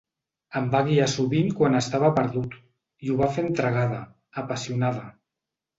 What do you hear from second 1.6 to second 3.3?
quan estava perdut, i ho